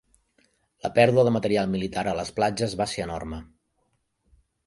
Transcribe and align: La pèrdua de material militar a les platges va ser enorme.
La 0.85 0.89
pèrdua 0.95 1.25
de 1.27 1.33
material 1.35 1.69
militar 1.75 2.05
a 2.13 2.17
les 2.21 2.33
platges 2.39 2.75
va 2.81 2.89
ser 2.93 3.05
enorme. 3.07 3.43